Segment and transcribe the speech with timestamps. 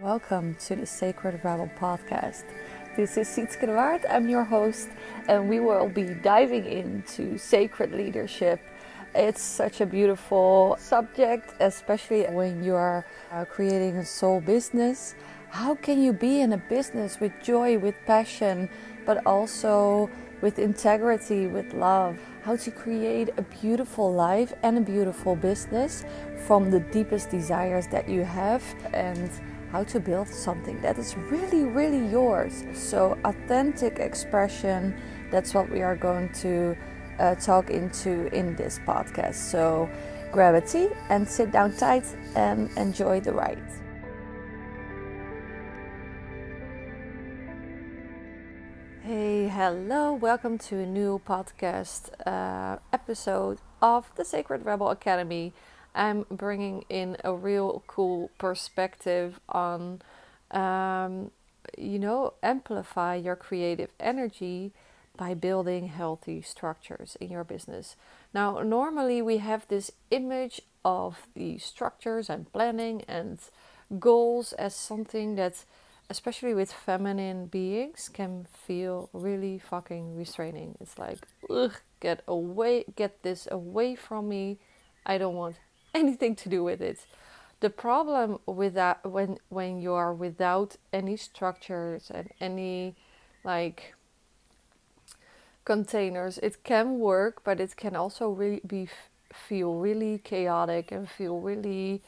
[0.00, 2.44] Welcome to the Sacred Rebel podcast.
[2.96, 4.04] This is Sietske de Waard.
[4.08, 4.88] I'm your host,
[5.28, 8.60] and we will be diving into sacred leadership.
[9.12, 15.16] It's such a beautiful subject, especially when you are uh, creating a soul business.
[15.50, 18.70] How can you be in a business with joy, with passion,
[19.04, 20.08] but also
[20.42, 22.20] with integrity, with love?
[22.44, 26.04] How to create a beautiful life and a beautiful business
[26.46, 28.62] from the deepest desires that you have
[28.94, 29.28] and
[29.72, 32.64] how to build something that is really, really yours.
[32.74, 34.96] So, authentic expression
[35.30, 36.76] that's what we are going to
[37.18, 39.34] uh, talk into in this podcast.
[39.34, 39.88] So,
[40.32, 43.62] grab a tea and sit down tight and enjoy the ride.
[49.02, 55.52] Hey, hello, welcome to a new podcast uh, episode of the Sacred Rebel Academy.
[55.94, 60.02] I'm bringing in a real cool perspective on,
[60.50, 61.30] um,
[61.76, 64.72] you know, amplify your creative energy
[65.16, 67.96] by building healthy structures in your business.
[68.32, 73.38] Now, normally we have this image of the structures and planning and
[73.98, 75.64] goals as something that,
[76.08, 80.76] especially with feminine beings, can feel really fucking restraining.
[80.80, 84.58] It's like, ugh, get away, get this away from me.
[85.04, 85.56] I don't want
[85.98, 87.06] anything to do with it.
[87.60, 92.94] The problem with that when when you are without any structures and any
[93.44, 93.94] like
[95.64, 98.88] containers, it can work, but it can also really be
[99.32, 102.02] feel really chaotic and feel really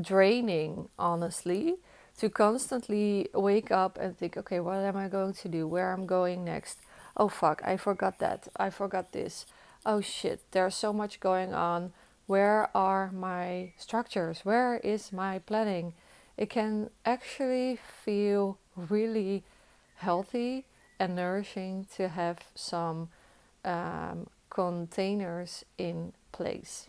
[0.00, 1.76] draining, honestly,
[2.18, 5.66] to constantly wake up and think, okay, what am I going to do?
[5.66, 6.78] Where am I'm going next?
[7.16, 8.48] Oh fuck, I forgot that.
[8.56, 9.46] I forgot this.
[9.84, 11.92] Oh shit, there's so much going on
[12.26, 14.40] where are my structures?
[14.44, 15.94] Where is my planning?
[16.36, 19.44] It can actually feel really
[19.96, 20.64] healthy
[20.98, 23.08] and nourishing to have some
[23.64, 26.88] um, containers in place.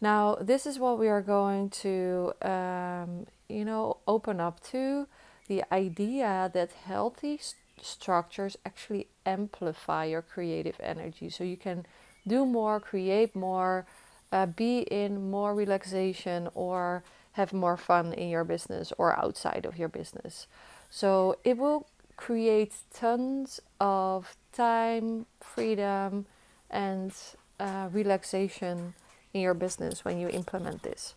[0.00, 5.06] Now, this is what we are going to, um, you know, open up to
[5.48, 11.30] the idea that healthy st- structures actually amplify your creative energy.
[11.30, 11.86] So you can
[12.26, 13.86] do more, create more,
[14.32, 19.78] uh, be in more relaxation or have more fun in your business or outside of
[19.78, 20.46] your business.
[20.90, 26.26] So it will create tons of time, freedom,
[26.70, 27.12] and
[27.60, 28.94] uh, relaxation
[29.34, 31.14] in your business when you implement this.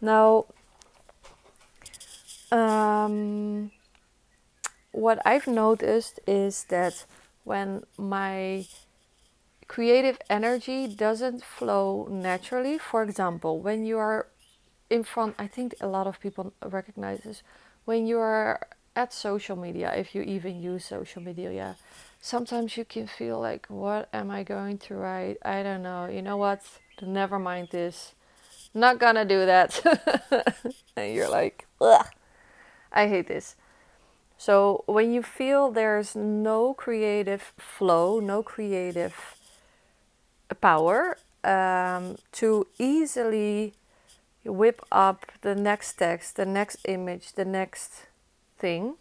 [0.00, 0.46] Now,
[2.52, 3.72] um,
[4.92, 7.04] what I've noticed is that
[7.42, 8.66] when my
[9.68, 12.78] creative energy doesn't flow naturally.
[12.78, 14.28] For example, when you are
[14.90, 17.42] in front, I think a lot of people recognize this.
[17.84, 18.66] When you are
[18.96, 21.74] at social media, if you even use social media, yeah,
[22.20, 25.38] sometimes you can feel like, what am I going to write?
[25.44, 26.06] I don't know.
[26.06, 26.62] You know what?
[27.02, 28.14] Never mind this.
[28.72, 29.80] Not gonna do that.
[30.96, 32.06] and you're like, Ugh,
[32.92, 33.56] I hate this.
[34.36, 39.33] So when you feel there's no creative flow, no creative
[40.64, 43.74] power um, to easily
[44.46, 48.06] whip up the next text, the next image, the next
[48.56, 48.94] thing,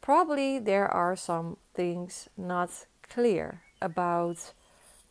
[0.00, 2.70] probably there are some things not
[3.10, 4.52] clear about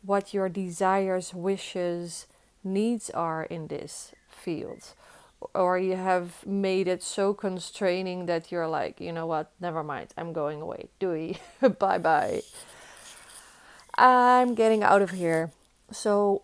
[0.00, 2.26] what your desires, wishes,
[2.62, 4.94] needs are in this field.
[5.52, 10.14] Or you have made it so constraining that you're like, you know what, never mind,
[10.16, 10.88] I'm going away.
[10.98, 11.36] Doei,
[11.78, 12.40] bye bye.
[13.98, 15.50] I'm getting out of here.
[15.90, 16.42] So,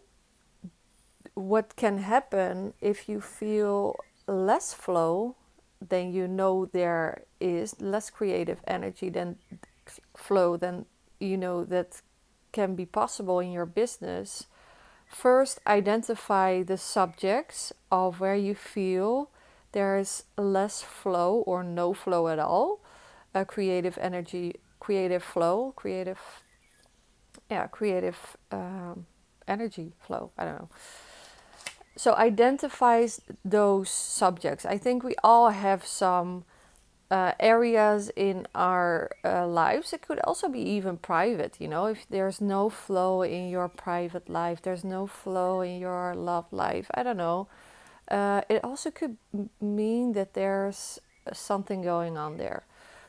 [1.34, 3.96] what can happen if you feel
[4.26, 5.36] less flow
[5.80, 9.36] then you know there is less creative energy than
[10.16, 10.84] flow than
[11.18, 12.02] you know that
[12.52, 14.46] can be possible in your business
[15.08, 19.30] first identify the subjects of where you feel
[19.72, 22.80] there's less flow or no flow at all
[23.34, 26.20] a creative energy creative flow creative
[27.50, 29.06] yeah creative um,
[29.50, 30.30] energy flow.
[30.38, 30.68] I don't know.
[31.96, 34.64] So identifies those subjects.
[34.64, 36.44] I think we all have some
[37.10, 39.92] uh, areas in our uh, lives.
[39.92, 41.60] It could also be even private.
[41.60, 46.14] You know, if there's no flow in your private life, there's no flow in your
[46.14, 46.86] love life.
[46.94, 47.48] I don't know.
[48.08, 49.16] Uh, it also could
[49.60, 51.00] mean that there's
[51.32, 52.62] something going on there.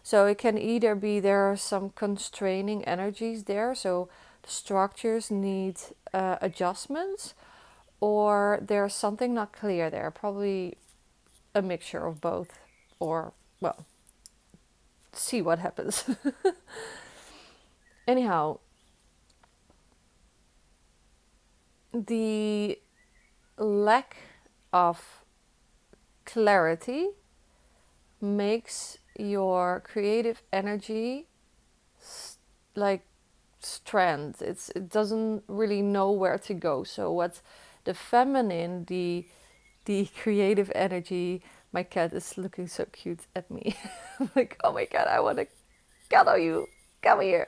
[0.03, 3.75] So it can either be there are some constraining energies there.
[3.75, 4.09] So
[4.45, 5.77] structures need
[6.13, 7.33] uh, adjustments
[7.99, 10.77] or there's something not clear there probably
[11.53, 12.59] a mixture of both
[12.99, 13.85] or well,
[15.13, 16.09] see what happens.
[18.07, 18.59] Anyhow,
[21.93, 22.79] the
[23.57, 24.17] lack
[24.73, 25.23] of
[26.25, 27.09] clarity
[28.19, 31.27] makes your creative energy
[32.75, 33.05] like
[33.65, 36.83] strand it's it doesn't really know where to go.
[36.83, 37.41] So what
[37.83, 39.25] the feminine the
[39.85, 41.41] the creative energy
[41.73, 43.75] my cat is looking so cute at me.
[44.35, 45.47] Like oh my god i want to
[46.09, 46.67] cuddle you.
[47.01, 47.47] Come here.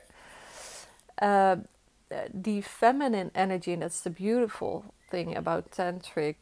[1.22, 1.58] Uh,
[2.34, 6.36] the feminine energy and that's the beautiful thing about tantric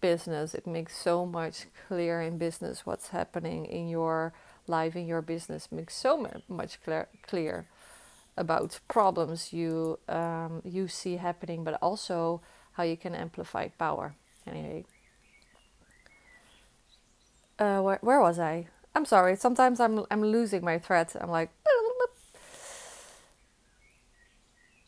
[0.00, 4.32] business it makes so much clear in business what's happening in your
[4.66, 7.66] life in your business makes so much clear, clear
[8.36, 12.40] about problems you um, you see happening, but also
[12.72, 14.14] how you can amplify power.
[14.46, 14.84] Anyway,
[17.58, 18.68] uh, where, where was I?
[18.94, 19.36] I'm sorry.
[19.36, 21.12] Sometimes I'm I'm losing my thread.
[21.20, 21.50] I'm like.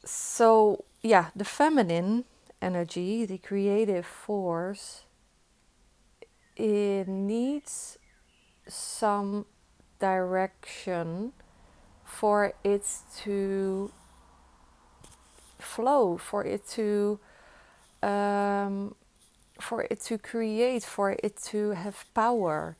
[0.06, 2.24] So yeah, the feminine
[2.60, 5.04] energy, the creative force,
[6.56, 7.98] it needs
[8.68, 9.46] some
[9.98, 11.32] direction
[12.14, 12.86] for it
[13.24, 13.90] to
[15.58, 17.18] flow, for it to
[18.02, 18.94] um,
[19.60, 22.76] for it to create, for it to have power.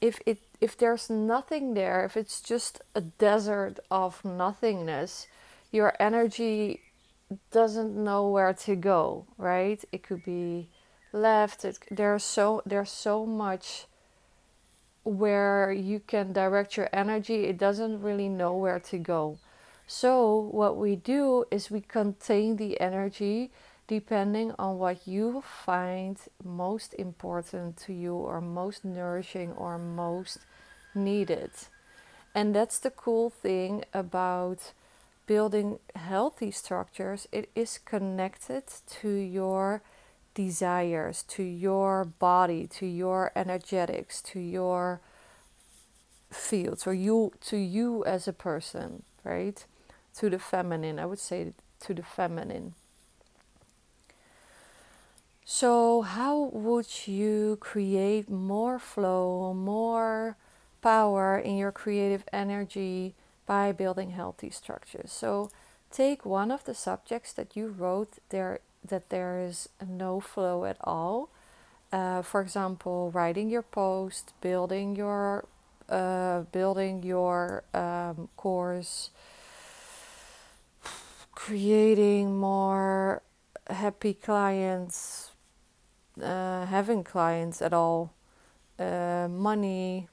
[0.00, 5.26] If it if there's nothing there, if it's just a desert of nothingness,
[5.72, 6.80] your energy
[7.50, 9.84] doesn't know where to go, right?
[9.90, 10.68] It could be
[11.12, 11.64] left.
[11.64, 13.86] It, there's so there's so much
[15.06, 19.38] where you can direct your energy, it doesn't really know where to go.
[19.86, 23.52] So, what we do is we contain the energy
[23.86, 30.38] depending on what you find most important to you, or most nourishing, or most
[30.92, 31.52] needed.
[32.34, 34.72] And that's the cool thing about
[35.26, 38.64] building healthy structures, it is connected
[39.00, 39.82] to your
[40.36, 45.00] desires, to your body, to your energetics, to your
[46.30, 49.64] fields, or you to you as a person, right?
[50.18, 52.74] To the feminine, I would say to the feminine.
[55.44, 60.36] So, how would you create more flow, more
[60.82, 63.14] power in your creative energy
[63.46, 65.12] by building healthy structures?
[65.12, 65.50] So,
[65.90, 70.76] take one of the subjects that you wrote there that there is no flow at
[70.82, 71.28] all.
[71.92, 75.46] Uh, for example, writing your post, building your
[75.88, 79.10] uh, building your um, course,
[81.32, 83.22] creating more
[83.70, 85.30] happy clients,
[86.20, 88.12] uh, having clients at all,
[88.80, 90.08] uh, money,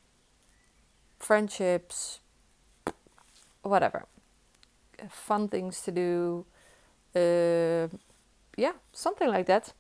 [1.18, 2.20] friendships,
[3.64, 4.06] whatever,
[5.10, 6.46] fun things to do.
[8.56, 9.74] Yeah, something like that.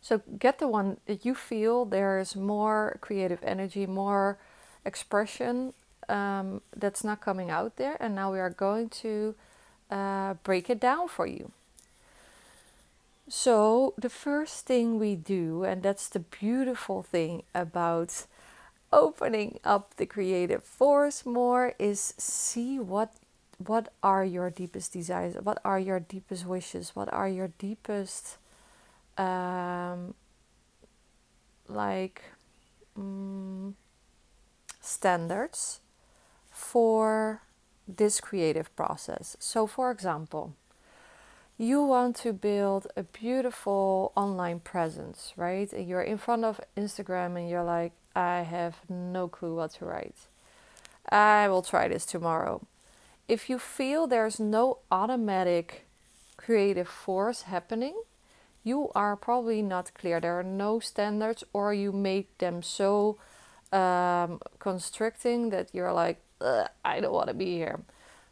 [0.00, 4.38] So get the one that you feel there's more creative energy, more
[4.84, 5.72] expression
[6.08, 9.34] um, that's not coming out there, and now we are going to
[9.90, 11.52] uh, break it down for you.
[13.28, 18.26] So, the first thing we do, and that's the beautiful thing about
[18.92, 23.14] opening up the creative force more, is see what
[23.58, 25.36] what are your deepest desires?
[25.42, 26.90] What are your deepest wishes?
[26.94, 28.38] What are your deepest,
[29.16, 30.14] um,
[31.68, 32.22] like,
[32.96, 33.76] um,
[34.80, 35.80] standards
[36.50, 37.42] for
[37.86, 39.36] this creative process?
[39.38, 40.54] So, for example,
[41.56, 45.72] you want to build a beautiful online presence, right?
[45.72, 49.84] And you're in front of Instagram and you're like, I have no clue what to
[49.84, 50.16] write.
[51.08, 52.66] I will try this tomorrow
[53.28, 55.86] if you feel there's no automatic
[56.36, 57.94] creative force happening,
[58.62, 60.20] you are probably not clear.
[60.20, 63.18] There are no standards, or you make them so
[63.72, 67.80] um, constricting that you're like, I don't want to be here.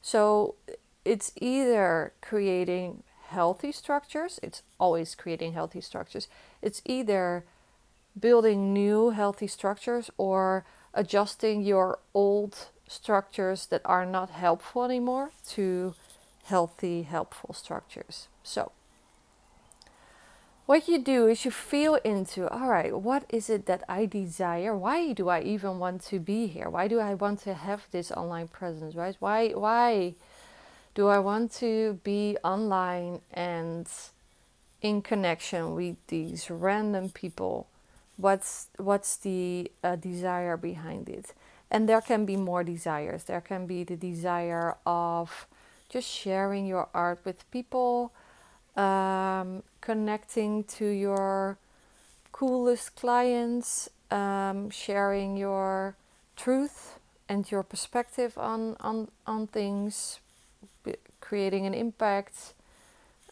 [0.02, 0.56] So
[1.04, 6.28] it's either creating healthy structures, it's always creating healthy structures,
[6.60, 7.44] it's either
[8.18, 15.94] building new healthy structures or adjusting your old structures that are not helpful anymore to
[16.44, 18.28] healthy, helpful structures.
[18.42, 18.72] So,
[20.66, 24.76] what you do is you feel into all right, what is it that I desire?
[24.76, 26.68] Why do I even want to be here?
[26.70, 29.16] Why do I want to have this online presence, right?
[29.18, 30.14] Why, why
[30.94, 33.88] do I want to be online and
[34.80, 37.66] in connection with these random people?
[38.16, 41.34] what's what's the uh, desire behind it
[41.72, 45.48] and there can be more desires there can be the desire of
[45.88, 48.12] just sharing your art with people
[48.76, 51.58] um, connecting to your
[52.32, 55.96] coolest clients um, sharing your
[56.36, 60.20] truth and your perspective on on on things
[61.20, 62.54] creating an impact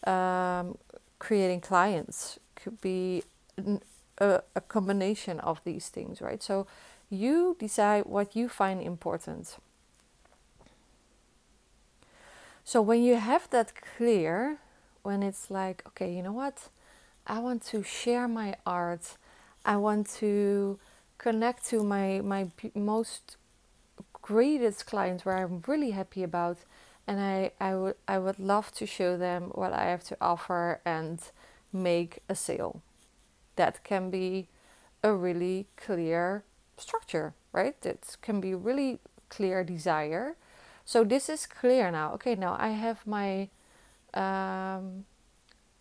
[0.06, 0.78] um,
[1.18, 3.22] creating clients could be
[4.18, 6.42] a, a combination of these things, right?
[6.42, 6.66] So
[7.10, 9.58] you decide what you find important.
[12.64, 14.58] So when you have that clear,
[15.02, 16.68] when it's like, okay, you know what?
[17.26, 19.16] I want to share my art.
[19.64, 20.78] I want to
[21.18, 23.36] connect to my my most
[24.22, 26.58] greatest clients where I'm really happy about
[27.06, 30.80] and I, I would I would love to show them what I have to offer
[30.84, 31.20] and
[31.72, 32.82] make a sale
[33.56, 34.48] that can be
[35.02, 36.44] a really clear
[36.80, 37.74] structure, right?
[37.84, 40.36] It can be really clear desire.
[40.84, 42.12] So this is clear now.
[42.14, 43.48] Okay, now I have my
[44.14, 45.04] um,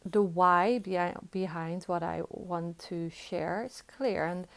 [0.06, 4.26] the why behind behind what I want to share is clear.
[4.26, 4.48] And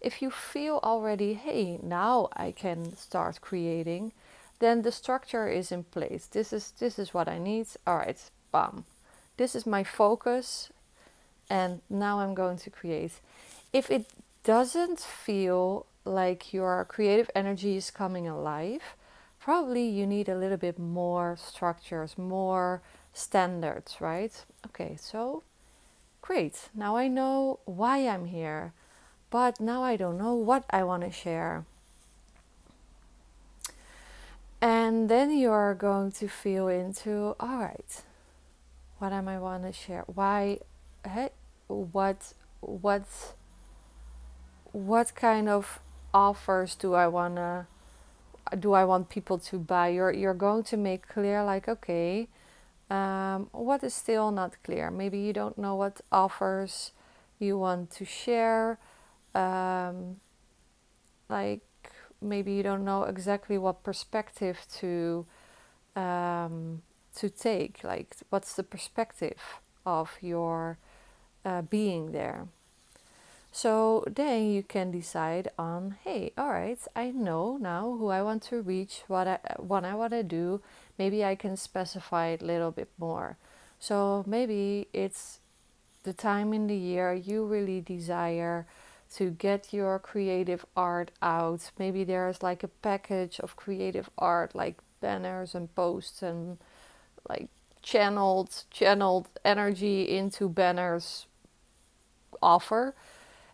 [0.00, 4.12] if you feel already, hey, now I can start creating,
[4.58, 6.26] then the structure is in place.
[6.26, 7.66] This is this is what I need.
[7.86, 8.18] All right,
[8.52, 8.84] bam.
[9.36, 10.70] This is my focus
[11.50, 13.20] and now I'm going to create.
[13.72, 14.06] If it
[14.44, 18.96] doesn't feel like your creative energy is coming alive,
[19.38, 24.44] probably you need a little bit more structures, more standards, right?
[24.66, 25.42] Okay, so
[26.20, 26.68] great.
[26.74, 28.72] Now I know why I'm here,
[29.30, 31.64] but now I don't know what I want to share.
[34.60, 38.02] And then you're going to feel into, all right,
[38.98, 40.04] what am I want to share?
[40.06, 40.58] Why?
[41.02, 41.30] Hey,
[41.68, 43.06] what what
[44.72, 45.80] what kind of
[46.12, 47.66] offers do I wanna
[48.58, 49.88] do I want people to buy?
[49.88, 52.28] You're you're going to make clear like okay,
[52.90, 54.90] um, what is still not clear?
[54.90, 56.92] Maybe you don't know what offers
[57.38, 58.78] you want to share.
[59.34, 60.16] Um,
[61.28, 61.62] like
[62.20, 65.26] maybe you don't know exactly what perspective to
[65.94, 66.82] um,
[67.16, 67.84] to take.
[67.84, 70.78] Like what's the perspective of your
[71.44, 72.48] uh, being there.
[73.52, 78.42] So then you can decide on, hey, all right, I know now who I want
[78.44, 80.62] to reach, what I what I want to do.
[80.98, 83.36] Maybe I can specify it a little bit more.
[83.80, 85.40] So maybe it's
[86.04, 88.66] the time in the year you really desire
[89.14, 91.72] to get your creative art out.
[91.78, 96.58] Maybe there's like a package of creative art, like banners and posts and
[97.28, 97.48] like
[97.82, 101.26] channeled channeled energy into banners
[102.42, 102.94] offer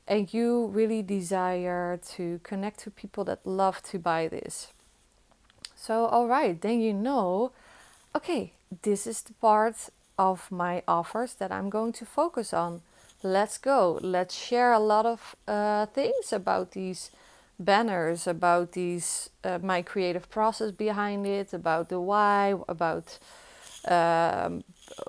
[0.08, 4.68] and you really desire to connect to people that love to buy this.
[5.74, 7.52] So, all right, then you know,
[8.14, 12.82] okay, this is the part of my offers that I'm going to focus on.
[13.22, 13.98] Let's go.
[14.02, 17.10] Let's share a lot of uh, things about these
[17.58, 23.18] banners, about these uh, my creative process behind it, about the why, about
[23.88, 24.64] um,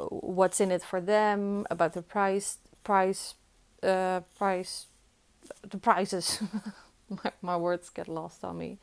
[0.09, 3.35] what's in it for them, about the price price
[3.83, 4.87] uh, price,
[5.61, 6.41] the prices.
[7.09, 8.77] my, my words get lost on me.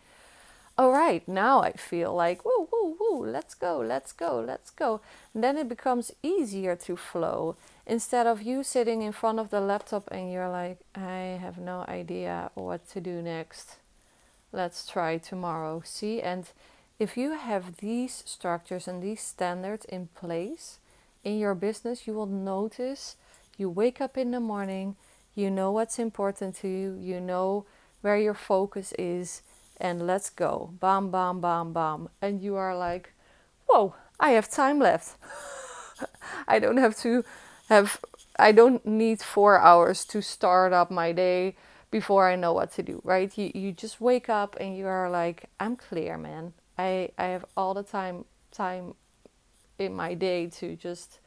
[0.77, 5.01] All right, now I feel like woo woo woo, let's go, let's go, let's go.
[5.33, 9.61] And then it becomes easier to flow instead of you sitting in front of the
[9.61, 13.77] laptop and you're like, I have no idea what to do next.
[14.51, 15.83] Let's try tomorrow.
[15.85, 16.51] See, and
[16.99, 20.79] if you have these structures and these standards in place
[21.23, 23.15] in your business, you will notice
[23.57, 24.97] you wake up in the morning,
[25.35, 27.67] you know what's important to you, you know
[28.01, 29.43] where your focus is,
[29.79, 30.71] and let's go.
[30.81, 32.09] Bam, bam, bam, bam.
[32.21, 33.13] And you are like,
[33.67, 35.17] whoa, I have time left.
[36.49, 37.25] I don't have to
[37.69, 38.01] have,
[38.39, 41.57] I don't need four hours to start up my day
[41.91, 43.37] before I know what to do, right?
[43.39, 46.53] You, you just wake up and you are like, I'm clear, man.
[46.77, 48.95] I, I have all the time time
[49.79, 51.19] in my day to just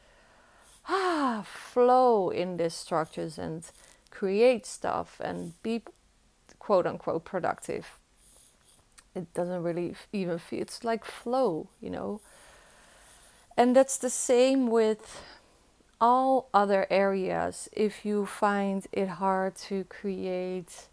[0.88, 3.64] ah, flow in these structures and
[4.10, 5.82] create stuff and be
[6.58, 7.86] quote unquote productive.
[9.14, 12.20] It doesn't really even feel, it's like flow, you know.
[13.56, 15.22] And that's the same with
[16.00, 17.68] all other areas.
[17.72, 20.88] If you find it hard to create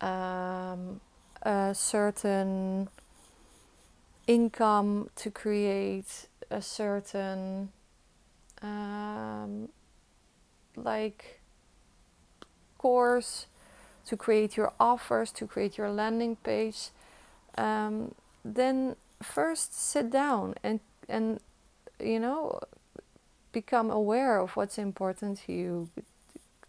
[0.00, 1.00] um,
[1.42, 2.88] a certain
[4.26, 7.70] income, to create a certain
[8.62, 9.07] um,
[10.88, 11.40] like
[12.78, 13.46] course
[14.06, 16.90] to create your offers, to create your landing page,
[17.58, 18.14] um,
[18.44, 21.40] then first sit down and and
[22.00, 22.60] you know
[23.52, 25.88] become aware of what's important to you.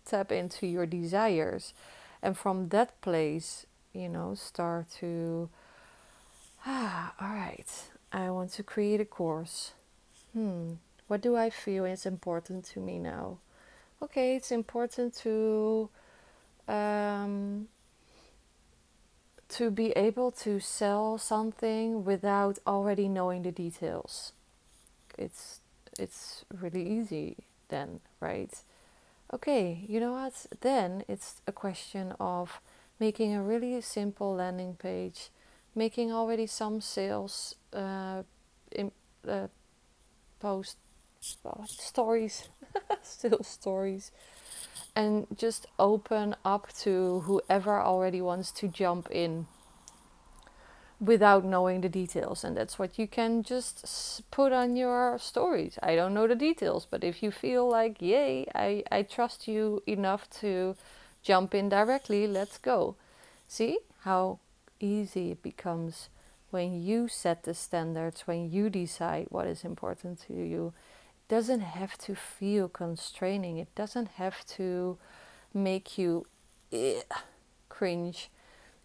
[0.06, 1.74] Tap into your desires,
[2.24, 5.50] and from that place, you know, start to
[6.66, 7.72] ah, all right.
[8.12, 9.74] I want to create a course.
[10.34, 13.38] Hmm, what do I feel is important to me now?
[14.02, 15.90] Okay, it's important to
[16.68, 17.68] um,
[19.50, 24.32] to be able to sell something without already knowing the details.
[25.18, 25.60] It's
[25.98, 27.36] it's really easy
[27.68, 28.54] then, right?
[29.34, 30.46] Okay, you know what?
[30.62, 32.62] Then it's a question of
[33.00, 35.30] making a really simple landing page,
[35.76, 38.24] making already some sales uh,
[38.72, 38.92] in,
[39.28, 39.48] uh,
[40.40, 40.78] post
[41.44, 42.50] well, stories,
[43.02, 44.12] still stories,
[44.96, 49.48] and just open up to whoever already wants to jump in
[51.00, 52.44] without knowing the details.
[52.44, 55.80] And that's what you can just put on your stories.
[55.82, 59.82] I don't know the details, but if you feel like, yay, I, I trust you
[59.88, 60.76] enough to
[61.22, 62.96] jump in directly, let's go.
[63.48, 64.40] See how
[64.80, 66.10] easy it becomes
[66.52, 70.74] when you set the standards, when you decide what is important to you
[71.30, 73.58] doesn't have to feel constraining.
[73.58, 74.98] It doesn't have to
[75.54, 76.26] make you
[76.74, 77.02] eh,
[77.70, 78.30] cringe.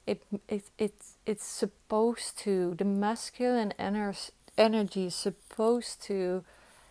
[0.07, 6.45] It, it, it's, it's supposed to, the masculine ener- energy is supposed to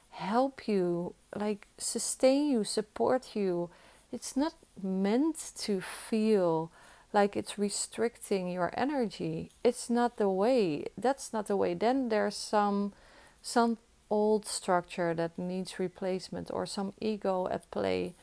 [0.10, 3.70] help you, like sustain you, support you.
[4.12, 6.72] It's not meant to feel
[7.14, 9.52] like it's restricting your energy.
[9.64, 10.88] It's not the way.
[10.98, 11.76] That's not the way.
[11.76, 12.94] Then there's some
[13.42, 13.78] some
[14.14, 18.14] old structure that needs replacement or some ego at play.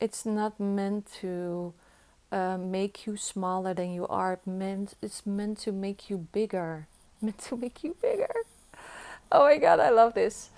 [0.00, 1.74] It's not meant to
[2.32, 4.32] uh, make you smaller than you are.
[4.38, 6.88] It meant it's meant to make you bigger.
[7.22, 8.34] Meant to make you bigger.
[9.32, 10.50] Oh my god, I love this.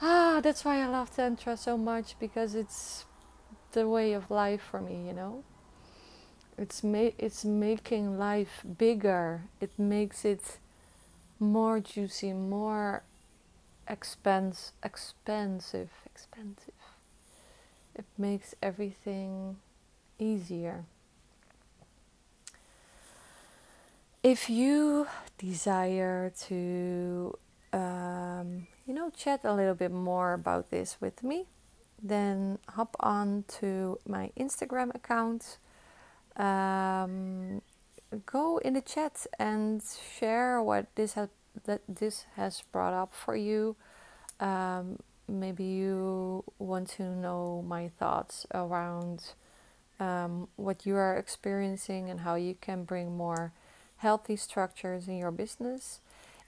[0.00, 3.04] Ah, that's why I love tantra so much because it's
[3.72, 5.06] the way of life for me.
[5.08, 5.44] You know,
[6.56, 9.42] it's ma- it's making life bigger.
[9.60, 10.58] It makes it
[11.38, 13.02] more juicy, more
[13.88, 16.74] expense, expensive, expensive.
[17.94, 19.56] It makes everything
[20.18, 20.84] easier.
[24.22, 25.06] If you
[25.38, 27.38] desire to,
[27.72, 31.46] um, you know, chat a little bit more about this with me,
[32.02, 35.58] then hop on to my Instagram account.
[36.36, 37.62] Um,
[38.26, 41.28] go in the chat and share what this has
[41.64, 43.76] that this has brought up for you.
[44.40, 49.32] Um, maybe you want to know my thoughts around
[50.00, 53.52] um, what you are experiencing and how you can bring more
[53.98, 56.00] healthy structures in your business.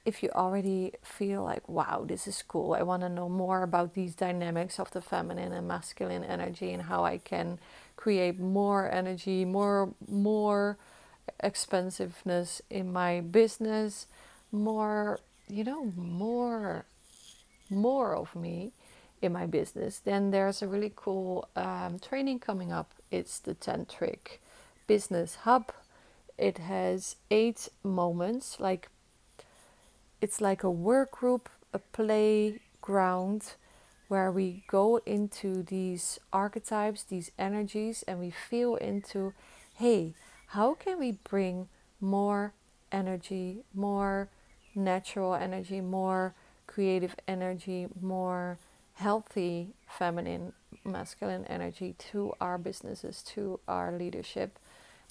[0.04, 3.92] If you already feel like, wow, this is cool, I want to know more about
[3.94, 7.58] these dynamics of the feminine and masculine energy and how I can
[7.96, 10.78] create more energy, more, more
[11.40, 14.06] expensiveness in my business,
[14.52, 16.84] more, you know, more,
[17.68, 18.72] more of me
[19.22, 22.92] in my business, then there's a really cool um, training coming up.
[23.10, 24.38] It's the Tantric
[24.86, 25.72] Business Hub.
[26.38, 28.88] It has eight moments, like
[30.20, 33.54] it's like a work group, a playground
[34.08, 39.32] where we go into these archetypes, these energies, and we feel into
[39.74, 40.14] hey,
[40.48, 41.68] how can we bring
[42.00, 42.52] more
[42.92, 44.28] energy, more
[44.84, 46.34] natural energy, more
[46.66, 48.58] creative energy, more
[48.94, 50.52] healthy feminine,
[50.84, 54.58] masculine energy to our businesses, to our leadership,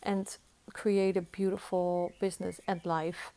[0.03, 0.38] and
[0.73, 3.32] create a beautiful business and life.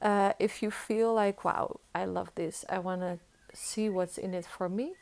[0.00, 3.18] Uh, if you feel like, wow, I love this, I want to
[3.54, 4.94] see what's in it for me,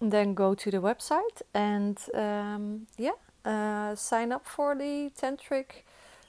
[0.00, 3.12] then go to the website and um, yeah,
[3.44, 5.84] uh, sign up for the Tantric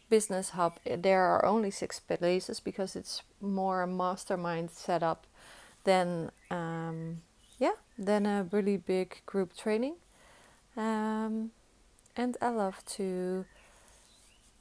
[0.10, 5.26] business hub there are only six places because it's more a mastermind setup
[5.84, 7.22] than um,
[7.60, 9.96] yeah than a really big group training.
[10.76, 11.52] Um,
[12.16, 13.46] and i love to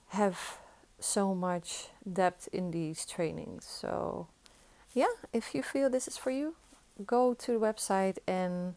[0.09, 0.59] have
[0.99, 3.65] so much depth in these trainings.
[3.65, 4.29] So
[4.95, 6.57] yeah if you feel this is for you
[7.05, 8.75] go to the website and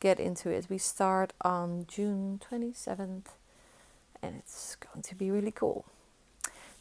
[0.00, 0.66] get into it.
[0.70, 3.26] We start on june 27th
[4.22, 5.84] and it's going to be really cool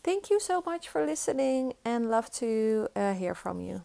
[0.08, 3.84] Thank you so much for listening and love to uh, hear from you.